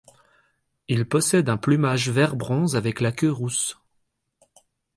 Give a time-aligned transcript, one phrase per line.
[0.87, 3.77] Il possède un plumage vert bronze avec la queue rousse.